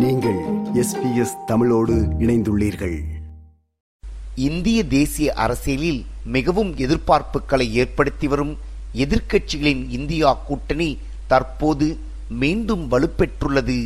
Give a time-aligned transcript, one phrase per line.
[0.00, 0.38] நீங்கள்
[0.80, 2.98] எஸ்பிஎஸ் தமிழோடு இணைந்துள்ளீர்கள்.
[4.48, 5.98] இந்திய தேசிய அரசியலில்
[6.34, 8.52] மிகவும் எதிர்பார்ப்புகளை ஏற்படுத்தி வரும்
[9.04, 10.88] எதிர்க்கட்சிகளின் இந்தியா கூட்டணி
[11.32, 11.88] தற்போது
[12.42, 13.78] மீண்டும் வலுப்பெற்றுள்ளது.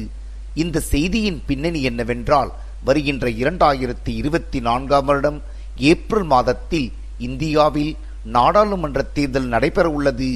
[0.55, 2.53] இந்த செய்தியின் பின்னணி என்னவென்றால்
[2.85, 5.41] வருகின்ற இரண்டாயிரத்தி இருபத்தி நான்காம் வருடம்
[5.93, 7.93] ஏப்ரல் மாதத்தில் இந்தியாவில்
[8.37, 10.33] நாடாளுமன்ற தேர்தல் நடைபெற உள்ளது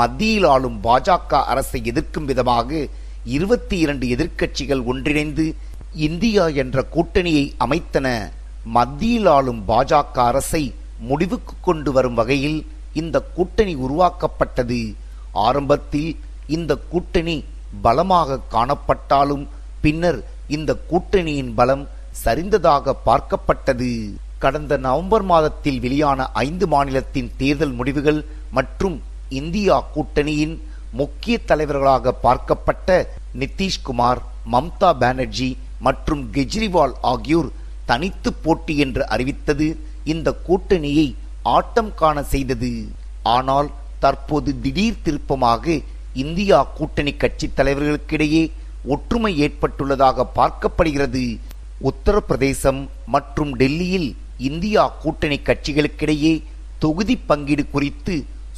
[0.00, 2.88] மத்தியில் ஆளும் பாஜக அரசை எதிர்க்கும் விதமாக
[3.24, 5.54] இருபத்தி இரண்டு எதிர்க்கட்சிகள் ஒன்றிணைந்து
[5.94, 8.32] இந்தியா என்ற கூட்டணியை அமைத்தன.
[8.64, 14.94] மத்தியில் ஆளும் பாஜக அரசை முடிவுக்கு கொண்டு வரும் வகையில் இந்த கூட்டணி உருவாக்கப்பட்டது.
[15.32, 16.16] ஆரம்பத்தில்
[16.46, 17.44] இந்த கூட்டணி
[17.82, 19.46] பலமாக காணப்பட்டாலும்
[19.80, 21.88] பின்னர் இந்த கூட்டணியின் பலம்
[22.24, 24.12] சரிந்ததாக பார்க்கப்பட்டது.
[24.38, 30.60] கடந்த நவம்பர் மாதத்தில் வெளியான ஐந்து மாநிலத்தின் தேர்தல் முடிவுகள் மற்றும் இந்தியா கூட்டணியின்
[31.00, 32.88] முக்கிய தலைவர்களாக பார்க்கப்பட்ட
[33.40, 34.20] நிதிஷ்குமார்
[34.52, 35.50] மம்தா பானர்ஜி
[35.86, 37.50] மற்றும் கெஜ்ரிவால் ஆகியோர்
[37.90, 39.68] தனித்து போட்டி என்று அறிவித்தது.
[40.12, 41.06] இந்த கூட்டணியை
[41.56, 42.72] ஆட்டம் காண செய்தது.
[43.36, 43.68] ஆனால்
[44.04, 45.76] தற்போது திடீர் திருப்பமாக
[46.24, 48.42] இந்தியா கூட்டணி கட்சி தலைவர்களுக்கிடையே
[48.94, 51.24] ஒற்றுமை ஏற்பட்டுள்ளதாக பார்க்கப்படுகிறது.
[51.90, 52.80] உத்தரப்பிரதேசம்
[53.14, 54.10] மற்றும் டெல்லியில்
[54.48, 56.32] இந்தியா கூட்டணி கட்சிகளுக்கிடையே
[56.84, 58.14] தொகுதி பங்கீடு குறித்து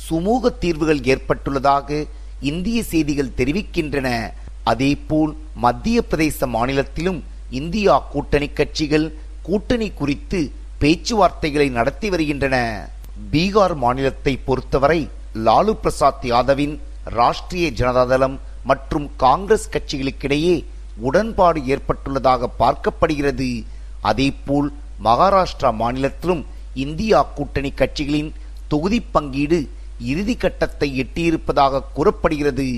[0.07, 1.99] சுமூக தீர்வுகள் ஏற்பட்டுள்ளதாக
[2.41, 4.33] இந்திய செய்திகள் தெரிவிக்கின்றன.
[4.65, 12.89] அதேபோல் மத்திய பிரதேச மாநிலத்திலும் இந்தியா கூட்டணி கட்சிகள் கூட்டணி குறித்து பேச்சுவார்த்தைகளை நடத்தி வருகின்றன.
[13.33, 16.79] பீகார் மாநிலத்தை பொறுத்தவரை லாலு பிரசாத் யாதவின்
[17.11, 20.65] ராஷ்டிரிய ஜனதாதளம் மற்றும் காங்கிரஸ் கட்சிகளுக்கிடையே
[20.97, 23.65] உடன்பாடு ஏற்பட்டுள்ளதாக பார்க்கப்படுகிறது.
[24.01, 24.73] அதேபோல்
[25.05, 28.33] மகாராஷ்டிரா மாநிலத்திலும் இந்தியா கூட்டணி கட்சிகளின்
[28.69, 29.69] தொகுதி பங்கீடு
[30.13, 32.69] இறுதி கட்டத்தை எட்டியிருப்பதாக கூறப்படுகிறது.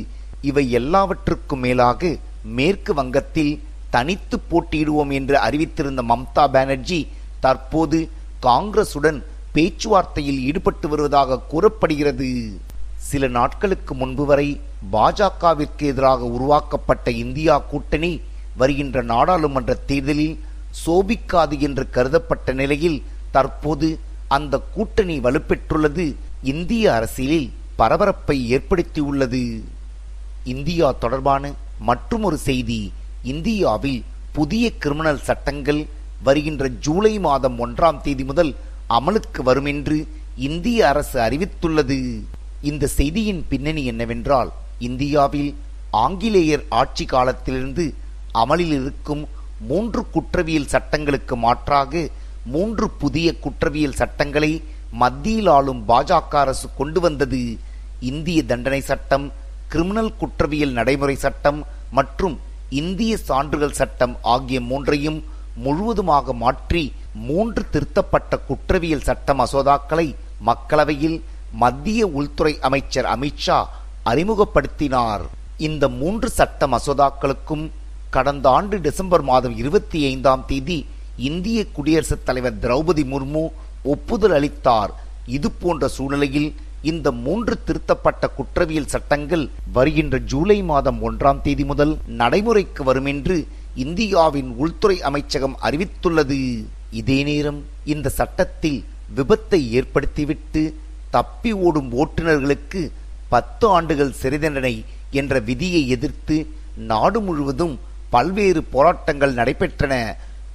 [0.48, 2.10] இவை எல்லாவற்றுக்கும் மேலாக
[2.58, 3.52] மேற்கு வங்கத்தில்
[3.94, 7.00] தனித்து போட்டியிடுவோம் என்று அறிவித்திருந்த மம்தா பானர்ஜி
[7.44, 7.98] தற்போது
[8.46, 9.18] காங்கிரசுடன்
[9.54, 12.28] பேச்சுவார்த்தையில் ஈடுபட்டு வருவதாக கூறப்படுகிறது.
[13.08, 14.48] சில நாட்களுக்கு முன்பு வரை
[14.92, 18.12] பாஜகவிற்கு எதிராக உருவாக்கப்பட்ட இந்தியா கூட்டணி
[18.56, 20.36] வருகின்ற நாடாளுமன்ற தேர்தலில்
[20.84, 22.98] சோபிக்காது என்று கருதப்பட்ட நிலையில்
[23.30, 23.88] தற்போது
[24.36, 26.06] அந்த கூட்டணி வலுப்பெற்றுள்ளது
[26.42, 29.62] இந்திய அரசியலில் பரபரப்பை ஏற்படுத்தியுள்ளது.
[30.44, 35.86] இந்தியா தொடர்பான மற்றுமொரு செய்தி இந்தியாவில் புதிய கிரிமினல் சட்டங்கள்
[36.22, 38.54] வருகின்ற ஜூலை மாதம் ஒன்றாம் தேதி முதல்
[38.88, 40.06] அமலுக்கு வரும் என்று
[40.36, 42.22] இந்திய அரசு அறிவித்துள்ளது.
[42.62, 45.54] இந்த செய்தியின் பின்னணி என்னவென்றால் இந்தியாவில்
[45.90, 47.94] ஆங்கிலேயர் ஆட்சி காலத்திலிருந்து
[48.32, 49.28] அமலில் இருக்கும்
[49.60, 52.08] மூன்று குற்றவியல் சட்டங்களுக்கு மாற்றாக
[52.44, 57.58] மூன்று புதிய குற்றவியல் சட்டங்களை மத்தியில் ஆளும் பாஜக அரசு கொண்டு வந்தது
[58.00, 59.32] இந்திய தண்டனை சட்டம்
[59.68, 62.40] கிரிமினல் குற்றவியல் நடைமுறை சட்டம் மற்றும்
[62.70, 70.14] இந்திய சான்றுகள் சட்டம் ஆகிய மூன்றையும் முழுவதுமாக மாற்றி மூன்று திருத்தப்பட்ட குற்றவியல் சட்ட மசோதாக்களை
[70.46, 71.22] மக்களவையில்
[71.52, 73.64] மத்திய உள்துறை அமைச்சர் அமித்ஷா
[74.04, 75.22] அறிமுகப்படுத்தினார்.
[75.56, 77.70] இந்த மூன்று சட்ட மசோதாக்களுக்கும்
[78.10, 83.52] கடந்த ஆண்டு டிசம்பர் மாதம் இருபத்தி ஐந்தாம் தேதி இந்திய குடியரசுத் தலைவர் திரௌபதி முர்மு
[83.82, 84.92] ஒப்புதல் அளித்தார்.
[85.36, 86.50] இது போன்ற சூழ்நிலையில்
[86.82, 93.36] இந்த மூன்று திருத்தப்பட்ட குற்றவியல் சட்டங்கள் வருகின்ற ஜூலை மாதம் ஒன்றாம் தேதி முதல் நடைமுறைக்கு வரும் என்று
[93.84, 96.38] இந்தியாவின் உள்துறை அமைச்சகம் அறிவித்துள்ளது.
[96.90, 98.84] இதே நேரம் இந்த சட்டத்தில்
[99.16, 100.62] விபத்தை ஏற்படுத்திவிட்டு
[101.10, 102.80] தப்பி ஓடும் ஓட்டுநர்களுக்கு
[103.28, 106.36] பத்து ஆண்டுகள் சிறை தண்டனை என்ற விதியை எதிர்த்து
[106.90, 107.78] நாடு முழுவதும்
[108.10, 109.94] பல்வேறு போராட்டங்கள் நடைபெற்றன.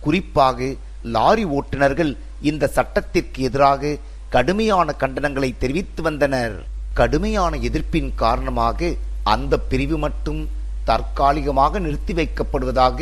[0.02, 0.76] குறிப்பாக
[1.16, 2.18] லாரி ஓட்டுநர்கள்
[2.50, 3.98] இந்த சட்டத்திற்கு எதிராக
[4.36, 6.56] கடுமையான கண்டனங்களை தெரிவித்து வந்தனர்.
[7.00, 8.90] கடுமையான எதிர்ப்பின் காரணமாக
[9.34, 10.42] அந்த பிரிவு மட்டும்
[10.90, 13.00] தற்காலிகமாக நிறுத்தி வைக்கப்படுவதாக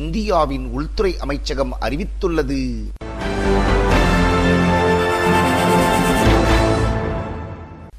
[0.00, 2.60] இந்தியாவின் உள்துறை அமைச்சகம் அறிவித்துள்ளது.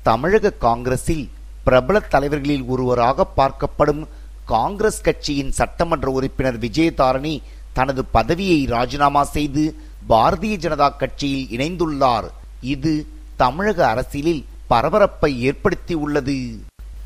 [0.09, 1.25] தமிழக காங்கிரஸில்
[1.67, 4.03] பிரபல தலைவர்களில் ஒருவராக பார்க்கப்படும்
[4.53, 7.35] காங்கிரஸ் கட்சியின் சட்டமன்ற உறுப்பினர் விஜயதாரணி
[7.77, 9.63] தனது பதவியை ராஜினாமா செய்து
[10.09, 12.27] பாரதிய ஜனதா கட்சியில் இணைந்துள்ளார்.
[12.73, 12.91] இது
[13.41, 16.35] தமிழக அரசியலில் பரபரப்பை ஏற்படுத்தியுள்ளது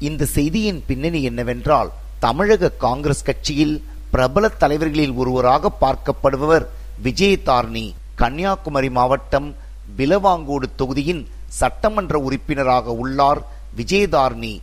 [0.08, 1.90] இந்த செய்தியின் பின்னணி என்னவென்றால்
[2.26, 3.76] தமிழக காங்கிரஸ் கட்சியில்
[4.14, 6.66] பிரபல தலைவர்களில் ஒருவராக பார்க்கப்படுபவர்
[7.06, 7.86] விஜயதாரணி.
[8.22, 9.48] கன்னியாகுமரி மாவட்டம்
[10.00, 11.24] விலவாங்கோடு தொகுதியின்
[11.60, 13.42] சட்டமன்ற உறுப்பினராக உள்ளார்
[13.78, 14.54] விஜயதாரணி.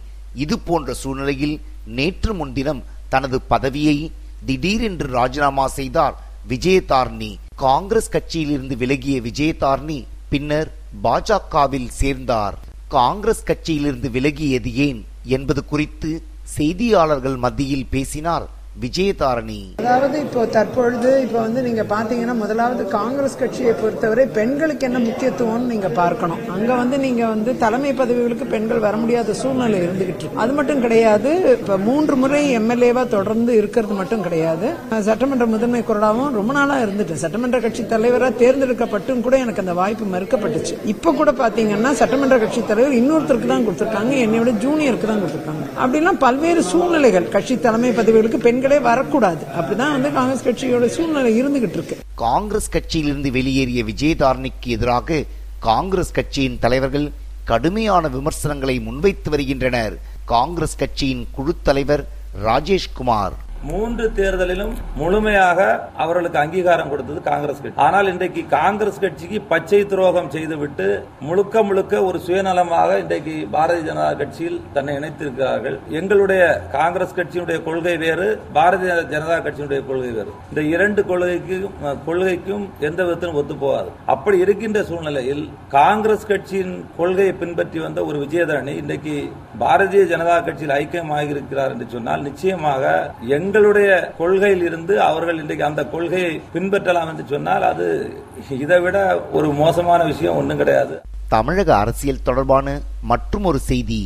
[0.45, 1.57] இது போன்ற சூழ்நிலையில்
[1.99, 3.99] நேற்று முன்தினம் தனது பதவியை
[4.47, 6.17] திடீரென்று ராஜினாமா செய்தார்
[6.49, 10.71] விஜயதார்னி காங்கிரஸ் கட்சியிலிருந்து விலகிய விஜயதார்னி பின்னர்
[11.05, 12.57] பாஜகவில் சேர்ந்தார்.
[12.89, 16.11] காங்கிரஸ் கட்சியிலிருந்து விலகியது ஏன் என்பது குறித்து
[16.57, 18.47] செய்தியாளர்கள் மத்தியில் பேசினார்.
[18.83, 19.59] விஜயதாரணி.
[19.83, 25.89] அதாவது இப்போ தற்பொழுது இப்போ வந்து நீங்க பாத்தீங்கன்னா முதலாவது காங்கிரஸ் கட்சியை பொறுத்தவரை பெண்களுக்கு என்ன முக்கியத்துவம்னு நீங்க
[26.01, 26.43] பார்க்கணும்.
[26.57, 31.79] அங்க வந்து நீங்க வந்து தலைமை பதவிகளுக்கு பெண்கள் வர முடியாத சூழ்நிலை இருந்துகிட்டு அது மட்டும் கிடையாது இப்ப
[31.87, 34.67] மூன்று முறை எம்எல்ஏவா தொடர்ந்து இருக்கிறது மட்டும் கிடையாது.
[35.09, 40.77] சட்டமன்ற முதன்மை குரலாவும் ரொம்ப நாளா இருந்துட்டு சட்டமன்ற கட்சி தலைவரா தேர்ந்தெடுக்கப்பட்டும் கூட எனக்கு அந்த வாய்ப்பு மறுக்கப்பட்டுச்சு.
[40.95, 45.67] இப்ப கூட பாத்தீங்கன்னா சட்டமன்ற கட்சி தலைவர் இன்னொருத்தருக்கு தான் கொடுத்திருக்காங்க என்னை விட ஜூனியருக்கு தான் கொடுத்திருக்காங்க.
[45.83, 47.33] அப்படிலாம் பல்வேறு சூழ்நிலைகள்.
[47.39, 49.47] கட்சி தலைமை பதவிகளுக்கு பெண்கள் வரக்கூடாது.
[49.59, 51.99] அப்படிதான் வந்து காங்கிரஸ் கட்சியோட சூழ்நிலை இருந்துகிட்டு இருக்கு.
[52.15, 55.25] காங்கிரஸ் கட்சியிலிருந்து வெளியேறிய விஜயதாரணிக்கு எதிராக
[55.59, 57.13] காங்கிரஸ் கட்சியின் தலைவர்கள்
[57.45, 59.99] கடுமையான விமர்சனங்களை முன்வைத்து வருகின்றனர்.
[60.25, 62.09] காங்கிரஸ் கட்சியின் குழு தலைவர்
[62.45, 63.33] ராஜேஷ்குமார்.
[63.71, 65.59] மூன்று தேர்தலிலும் முழுமையாக
[66.03, 67.81] அவர்களுக்கு அங்கீகாரம் கொடுத்தது காங்கிரஸ் கட்சி.
[67.87, 70.87] ஆனால் இன்றைக்கு காங்கிரஸ் கட்சிக்கு பச்சை துரோகம் செய்துவிட்டு
[71.29, 75.77] முழுக்க முழுக்க ஒரு சுயநலமாக இன்றைக்கு பாரதிய ஜனதா கட்சியில் தன்னை இணைத்திருக்கிறார்கள்.
[76.01, 76.43] எங்களுடைய
[76.77, 78.29] காங்கிரஸ் கட்சியினுடைய கொள்கை வேறு
[78.59, 80.33] பாரதிய ஜனதா கட்சியினுடைய கொள்கை வேறு.
[80.51, 81.77] இந்த இரண்டு கொள்கைக்கும்
[82.09, 83.91] கொள்கைக்கும் எந்த விதத்திலும் ஒத்து போகாது.
[84.15, 85.45] அப்படி இருக்கின்ற சூழ்நிலையில்
[85.79, 89.17] காங்கிரஸ் கட்சியின் கொள்கையை பின்பற்றி வந்த ஒரு விஜயதரணி இன்றைக்கு
[89.63, 92.85] பாரதிய ஜனதா கட்சியில் ஐக்கியமாக இருக்கிறார் என்று சொன்னால் நிச்சயமாக
[93.57, 97.87] எங்களுடைய கொள்கையில் இருந்து அவர்கள் இன்றைக்கு அந்த கொள்கையை பின்பற்றலாம் என்று சொன்னால் அது
[98.65, 98.97] இதை விட
[99.39, 100.95] ஒரு மோசமான விஷயம் ஒன்றும் கிடையாது.
[101.35, 102.75] தமிழக அரசியல் தொடர்பான
[103.11, 104.01] மற்றும் ஒரு செய்தி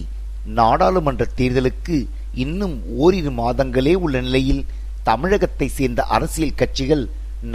[0.58, 1.96] நாடாளுமன்ற தேர்தலுக்கு
[2.44, 4.62] இன்னும் ஓரிரு மாதங்களே உள்ள நிலையில்
[5.10, 7.04] தமிழகத்தை சேர்ந்த அரசியல் கட்சிகள்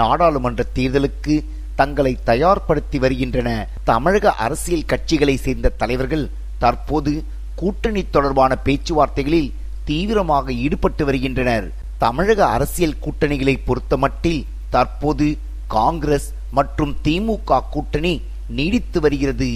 [0.02, 1.36] நாடாளுமன்ற தேர்தலுக்கு
[1.82, 3.50] தங்களை தயார்படுத்தி வருகின்றன.
[3.92, 6.26] தமிழக அரசியல் கட்சிகளை சேர்ந்த தலைவர்கள்
[6.64, 7.14] தற்போது
[7.62, 9.50] கூட்டணி தொடர்பான பேச்சுவார்த்தைகளில்
[9.90, 11.66] தீவிரமாக ஈடுபட்டு வருகின்றனர்.
[12.04, 14.42] தமிழக அரசியல் கூட்டணிகளை பொறுத்தமட்டில்
[14.74, 15.28] தற்போது
[15.76, 16.28] காங்கிரஸ்
[16.58, 18.14] மற்றும் திமுக கூட்டணி
[18.58, 19.50] நீடித்து வருகிறது.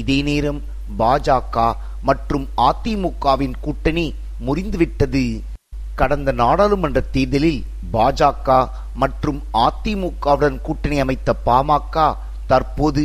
[0.00, 0.60] இதே நேரம்
[1.00, 1.56] பாஜக
[2.08, 4.06] மற்றும் அதிமுகவின் கூட்டணி
[4.46, 5.24] முறிந்துவிட்டது.
[6.00, 7.60] கடந்த நாடாளுமன்ற தேர்தலில்
[7.94, 8.48] பாஜக
[9.02, 11.96] மற்றும் அதிமுகவுடன் கூட்டணி அமைத்த பாமக
[12.52, 13.02] தற்போது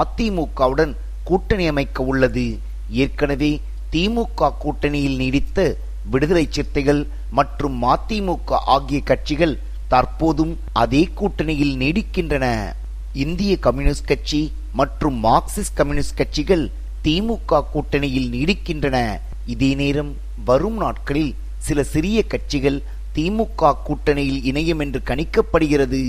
[0.00, 0.92] அதிமுகவுடன்
[1.28, 2.46] கூட்டணி அமைக்க உள்ளது.
[3.02, 3.52] ஏற்கனவே
[3.92, 5.58] திமுக கூட்டணியில் நீடித்த
[6.12, 7.02] விடுதலை சிறுத்தைகள்
[7.38, 9.54] மற்றும் மதிமுக ஆகிய கட்சிகள்
[9.92, 12.46] தற்போதும் அதே கூட்டணியில் நீடிக்கின்றன.
[13.24, 14.40] இந்திய கம்யூனிஸ்ட் கட்சி
[14.80, 16.64] மற்றும் மார்க்சிஸ்ட் கம்யூனிஸ்ட் கட்சிகள்
[17.04, 18.98] திமுக கூட்டணியில் நீடிக்கின்றன.
[19.54, 20.12] இதே நேரம்
[20.48, 21.32] வரும் நாட்களில்
[21.66, 22.78] சில சிறிய கட்சிகள்
[23.16, 26.02] திமுக கூட்டணியில் இணையும் என்று கணிக்கப்படுகிறது.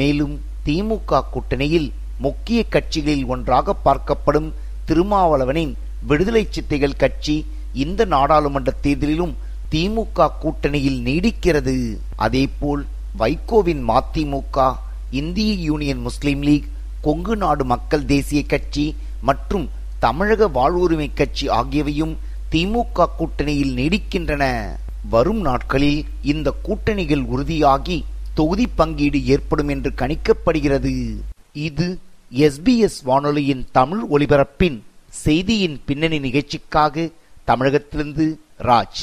[0.00, 0.34] மேலும்
[0.66, 1.88] திமுக கூட்டணியில்
[2.26, 4.50] முக்கிய கட்சிகளில் ஒன்றாக பார்க்கப்படும்
[4.88, 5.72] திருமாவளவனின்
[6.08, 7.36] விடுதலை சித்தைகள் கட்சி
[7.84, 9.34] இந்த நாடாளுமன்ற தேர்தலிலும்
[9.70, 11.96] திமுக கூட்டணியில் நீடிக்கிறது.
[12.16, 12.84] அதேபோல்
[13.18, 14.74] வைகோவின் மதிமுக
[15.10, 16.68] இந்திய யூனியன் முஸ்லீம் லீக்
[17.00, 19.68] கொங்கு நாடு மக்கள் தேசிய கட்சி மற்றும்
[19.98, 22.16] தமிழக வாழ்வுரிமை கட்சி ஆகியவையும்
[22.52, 24.44] திமுக கூட்டணியில் நீடிக்கின்றன.
[25.10, 28.02] வரும் நாட்களில் இந்த கூட்டணிகள் உறுதியாகி
[28.34, 31.16] தொகுதி பங்கீடு ஏற்படும் என்று கணிக்கப்படுகிறது.
[31.52, 31.98] இது
[32.32, 34.78] எஸ்பிஎஸ் வானொலியின் தமிழ் ஒலிபரப்பின்
[35.08, 37.10] செய்தியின் பின்னணி நிகழ்ச்சிக்காக
[37.46, 39.02] தமிழகத்திலிருந்து ராஜ்.